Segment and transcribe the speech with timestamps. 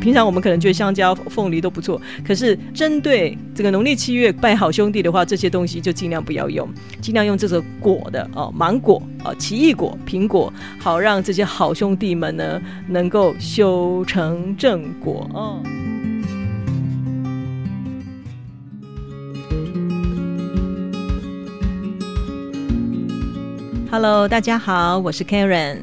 [0.00, 6.66] 平常我们可能觉得香蕉、凤梨都不错，可是针对这个农历七月拜好兄弟的话，这些东西就尽量不要用，
[7.02, 15.62] 尽量用这个果的哦，芒果啊、奇异果、苹果，好让这些好兄弟们呢能够修成正果哦。
[23.90, 25.78] Hello，大家好，我是 Karen。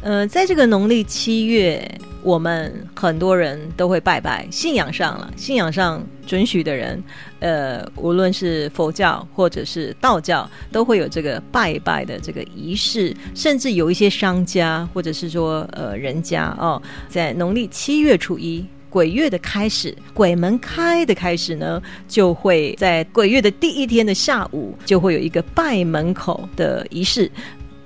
[0.00, 7.00] 呃，在这个农历七月，我们很多人都会拜拜，信仰上了，信仰上准许的人，
[7.38, 18.66] 呃，无论是佛教或者是道教，都会有这个拜拜的这个仪式，甚至有一些商家或者是说呃人家哦，在农历七月初一。
[18.90, 27.30] 鬼月的开始，鬼门开的开始呢，就会在鬼月的第一天的下午，就会有一个拜门口的仪式，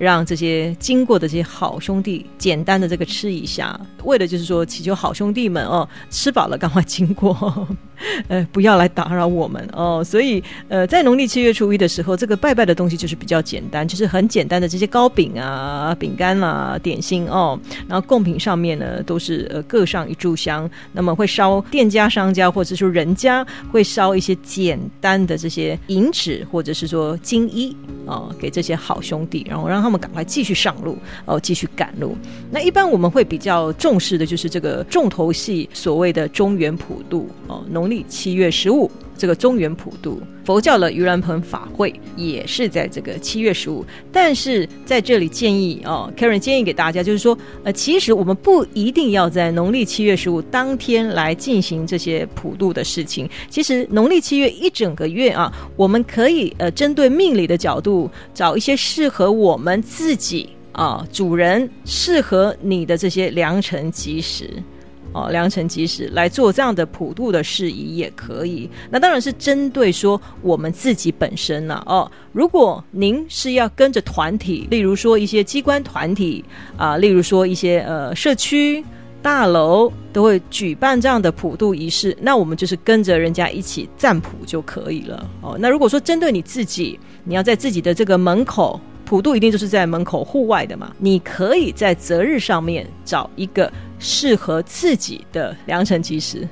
[0.03, 7.67] 让这些经过的这些好兄弟简单的这个吃一下，为的就是说祈求好兄弟们哦，吃饱了赶快经过。
[8.27, 10.03] 呃，不要来打扰我们哦。
[10.03, 17.57] 所以，呃，在农历七月初一的时候，这个拜拜的东西就是比较简单，就是很简单的这些糕饼啊、饼干啦、点心哦。
[17.87, 20.69] 然后贡品上面呢，都是呃各上一炷香。
[20.91, 27.73] 那么会烧店家、商家或者说人家会烧一些简单的这些银纸或者是说金衣
[28.05, 32.17] 啊，给这些好兄弟，然后让他们我们赶快继续上路哦，继续赶路。
[32.49, 38.03] 那一般我们会比较重视的就是这个重头戏，所谓的中原普渡哦，农历。
[38.09, 43.85] 七月十五，这个中原普渡佛教的盂兰盆法会也是在这个七月十五。
[44.11, 53.29] 但是在这里建议哦，Karen 建议给大家，就是说，呃，其实我们不一定要在农历七月十五当天来进行这些普渡的事情。
[53.49, 64.49] 其实农历七月一整个月啊，我们可以呃，针对命理的角度，找一些适合我们自己啊，主人适合你的这些良辰吉时。
[65.13, 68.69] 哦，良辰吉时来做这样的普渡的事宜也可以。
[68.89, 72.09] 那当然是针对说我们自己本身了哦。
[72.31, 76.43] 如果您是要跟着团体，例如说一些机关团体
[76.75, 78.83] 啊，例如说一些呃社区
[79.21, 85.57] 大楼都会举办这样的普渡仪式，那我们就是跟着人家一起占卜就可以了哦。
[85.59, 88.79] 那如果说针对你自己，你要在自己的这个门口。
[89.13, 90.91] 普渡一定就是在门口户外的嘛？
[90.97, 96.49] 你可以在择日上面找一个适合自己的良辰吉时，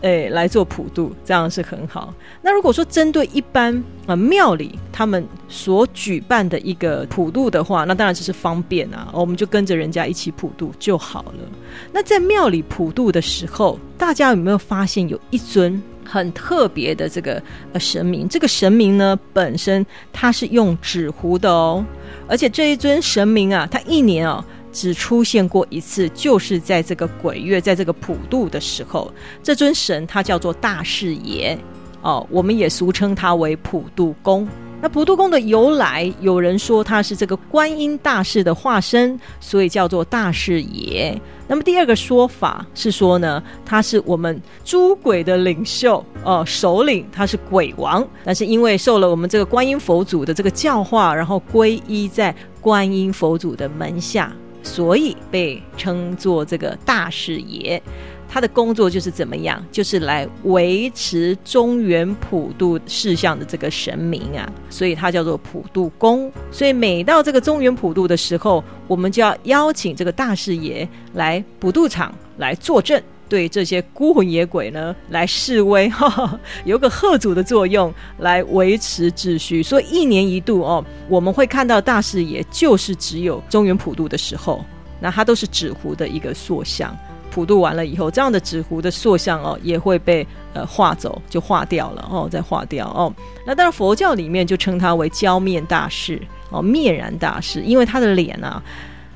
[0.00, 2.14] 哎，来做普渡，这样是很好。
[2.40, 11.44] 那如果说针对一般啊庙里他们所举办的一个普渡的话，那当然就是方便啊，我们就跟着人家一起普渡就好了。
[11.92, 15.82] 那在庙里普渡的时候，大家有没有发现有一尊？
[16.10, 17.42] 很特别的这个
[17.74, 21.84] 呃神明，这个神明呢本身它是用纸糊的哦，
[22.26, 24.42] 而且这一尊神明啊，它一年啊
[24.72, 31.58] 只出现过一次，就是在这个鬼月，在这个普渡的时候，这尊神它叫做大士爷
[32.00, 34.48] 哦，我们也俗称它为普渡公。
[34.80, 41.20] 那普渡公的由来，有人说他是这个观音大士的化身，所以叫做大士爷。
[41.48, 48.06] 那么第二个说法是说呢，他是我们诸鬼的领袖哦，首领，他是鬼王。
[48.24, 57.82] 但是因为受了我们这个观音佛祖的这个教化，然后皈依在观音佛祖的门下，所以被称作这个大士爷。
[58.28, 59.64] 他的工作就是怎么样？
[59.72, 66.30] 就是来维持中原普渡事项的这个神明啊，所以他叫做普渡公。
[66.52, 75.90] 所以每到这个中原普渡的时候，我们就要邀请这个大士爷来普渡场来坐镇，对这些孤魂野鬼呢来示威，
[76.64, 79.62] 有个贺祖的作用，来维持秩序。
[79.62, 84.64] 所以一年一度哦，我们会看到大士爷，就是只有中原普渡的时候，
[85.00, 86.94] 那他都是纸糊的一个塑像。
[87.30, 93.12] 普渡完了以后，这样的纸糊的塑像哦，也会被呃化走，就化掉了哦，再化掉哦。
[93.46, 96.20] 那当然佛教里面就称他为焦面大士
[96.50, 98.62] 哦，面燃大士，因为他的脸啊，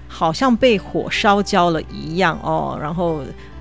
[0.08, 3.20] 好像被火烧焦了一样哦，然后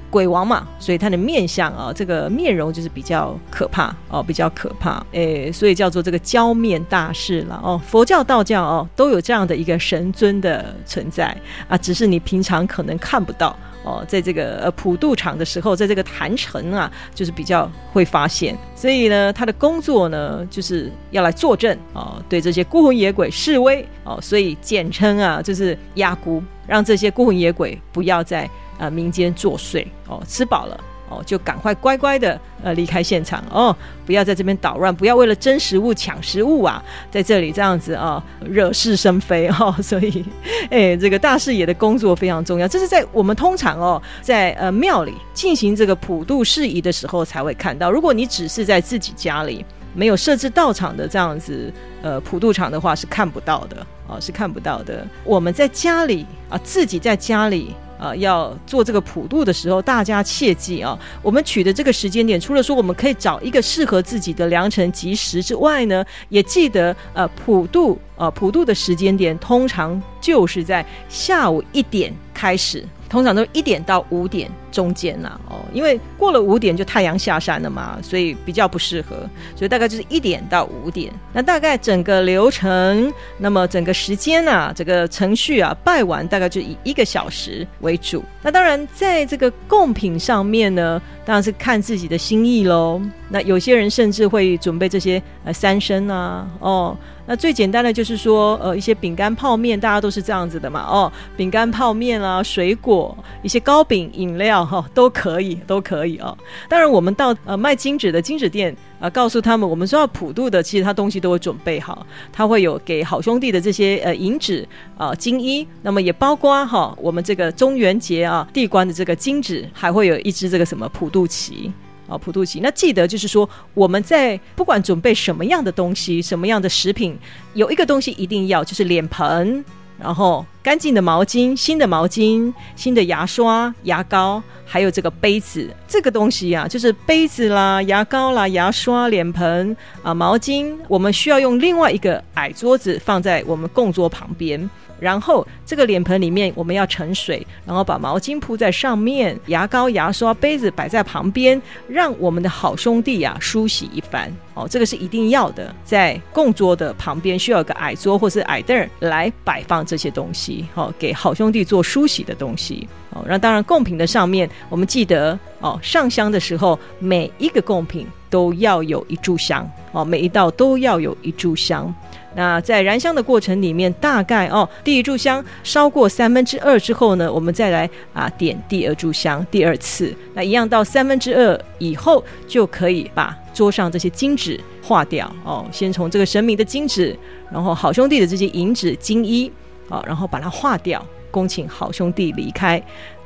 [0.10, 7.80] 鬼王嘛，所以他的面相啊，这个面容就是比较可怕哦，比较可怕，诶，所以叫做这个焦面大士了哦。
[7.88, 11.34] 佛教、道教哦都有这样的一个神尊的存在
[11.70, 18.58] 啊，只是你平常可能看不到哦，在这个呃普渡场的时候，在这个坛城啊，就是比较会发现。
[18.76, 30.80] 所以呢，他的工作呢，就是要来作证哦，对这些孤魂野鬼示威哦，所以简称啊，就是压孤，让这些孤魂野鬼不要在呃，民间作祟哦，吃饱了
[31.12, 33.76] 哦，就赶快乖乖的呃离开现场哦，
[34.06, 36.82] 不要在这边捣乱，不要为了争食物抢食物啊，
[37.12, 40.24] 在这里这样子啊惹是生非哦， 所以
[40.70, 51.72] 哎，这个大视野的工作非常重要，这是在我们通常哦在呃庙里进行这个普渡事宜的时候才会看到，如果你只是在自己家里没有设置道场的这样子
[52.02, 55.06] 呃普渡场的话，是看不到的哦，是看不到的。
[55.26, 57.76] 我们在家里啊，自己在家里。
[58.02, 72.84] 呃，要做这个普渡的时候，大家切记啊，我们取的这个时间点，除了说我们可以找一个适合自己的良辰吉时之外呢，也记得呃普渡呃普渡的时间点，通常就是在下午一点开始。
[73.08, 79.18] 通常都一点到五点中间呐，哦，因为过了五点就太阳下山了嘛，所以比较不适合，
[79.56, 81.14] 所以大概就是一点到五点。
[81.34, 88.24] 那大概整个流程，那么整个时间啊，整个程序啊，拜完大概就以一个小时为主。
[88.42, 93.02] 那当然，在这个贡品上面呢，当然是看自己的心意喽。
[93.30, 96.98] 那有些人甚至会准备这些呃三生啊，哦。
[97.28, 106.38] 那最简单的就是说，呃，一些饼干、泡面，大家都是这样子的嘛，哦，饼干、泡面啊，水果，一些糕饼、饮料，哈，都可以，都可以哦。
[106.70, 114.68] 当然，我们到呃卖金纸的金纸店啊，告诉他们，我们说要普渡的，其实他东西都会准备好，他会有给好兄弟的这些呃银纸
[114.98, 121.72] 啊、金衣，那么也包括哈，我们这个中元节啊，地官的这个金纸，还会有一支这个什么普渡旗。
[122.08, 122.60] 啊，普渡旗。
[122.60, 127.18] 那记得就是说，我们在不管准备什么样的东西，什么样的食品，
[127.54, 129.64] 有一个东西一定要，就是脸盆，
[130.02, 135.70] 然后干净的毛巾、新的毛巾、新的牙刷、牙膏，还有这个杯子。
[135.88, 144.70] 这个东西啊，就是杯子啦、牙膏啦、牙刷、脸盆啊、毛巾，我们需要用另外一个矮桌子放在我们供桌旁边。
[145.02, 154.32] 然后这个脸盆里面我们要盛水，然后把毛巾铺在上面，牙膏、牙刷、杯子摆在旁边，让我们的好兄弟啊梳洗一番。
[154.54, 162.88] 哦，这个是一定要的，在供桌的旁边需要一个矮桌或是矮凳来摆放这些东西，好给好兄弟做梳洗的东西。
[163.14, 171.94] 哦，那当然贡品的上面，我们记得哦，上香的时候每一个贡品都要有一炷香，哦，每一道都要有一炷香。
[172.34, 185.66] 那在燃香的过程里面，大概哦，第一炷香烧过三分之二之后呢，我们再来啊点第二炷香，第二次，那一样到三分之二以后，就可以把桌上这些金纸化掉哦。
[185.74, 187.14] 先从这个神明的金纸，
[187.52, 189.52] 然后好兄弟的这些银纸、金衣
[189.90, 192.82] 啊，然后把它化掉，恭请好兄弟离开，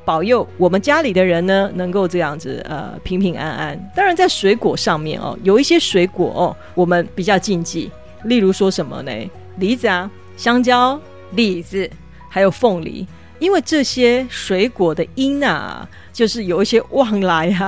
[0.06, 3.92] 保佑我们家里的人呢能够这样子呃平平安安。
[3.96, 7.92] 当然，在水果上面哦，有一些水果哦，我们比较禁忌。
[8.24, 9.12] 例如说什么呢？
[9.58, 11.00] 梨子啊，香蕉、
[11.32, 11.90] 李子，
[12.30, 13.06] 还有凤梨，
[13.40, 17.68] 因为这些水果的音啊，就是有一些旺来呀，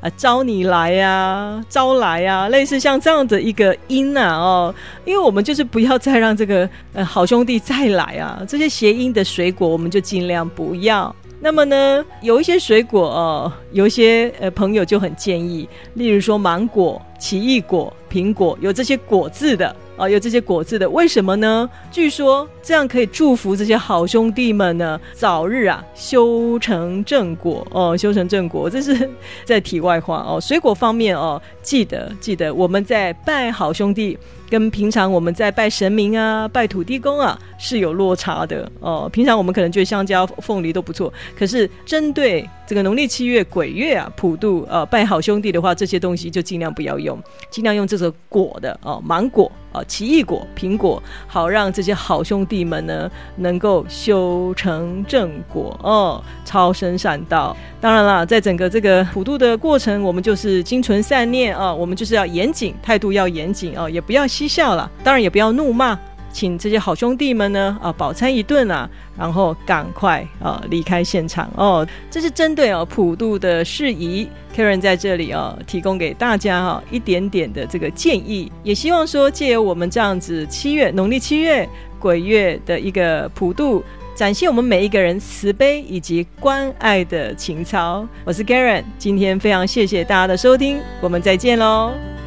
[0.00, 4.74] 啊， 招你来呀，招来呀，类似像这样的一个音呐，哦，
[5.04, 11.14] 因为我们就是不要再让这个呃好兄弟再来啊，这些谐音的水果，我们就尽量不要。
[11.40, 19.74] 那么呢，有一些水果哦，有一些呃朋友就很建议，例如说芒果、奇异果、苹果，有这些果字的。
[19.98, 21.68] 啊，有这些果子的，为什么呢？
[21.90, 28.70] 据说这样可以祝福这些好兄弟们呢，早日啊修成正果哦，修成正果。
[28.70, 29.10] 这是
[29.44, 30.40] 在题外话哦。
[30.40, 34.16] 水果方面哦，记得记得，我们在拜好兄弟，
[34.48, 39.10] 跟平常我们在拜神明啊、拜土地公啊是有落差的哦。
[39.12, 49.50] 平常我们可能觉得香蕉、凤梨都不错，可是针对这个农历七月鬼月啊，普渡呃拜好兄弟的话，这些东西就尽量不要用，尽量用这个果的哦，芒果。
[49.70, 57.56] 啊，奇异果、苹果，好让这些好兄弟们呢，能够修成正果哦，超生善道。
[57.80, 65.98] 当然了，在整个这个普渡的过程，我们就是精纯善念啊，我们就是要严谨，态度要严谨哦，也不要嬉笑了，当然也不要怒骂。
[66.32, 71.86] 请这些好兄弟们呢啊饱餐一顿啊，然后赶快啊离开现场哦。
[72.10, 81.68] 这是针对哦普渡的事宜，Karen 在这里哦提供给大家哈一点点的这个建议，也希望说借由我们这样子七月农历七月
[81.98, 83.82] 鬼月的一个普渡。
[84.14, 88.04] 展现我们每一个人慈悲以及关爱的情操。
[88.24, 92.17] 我是 Garen，今天非常谢谢大家的收听，我们再见喽。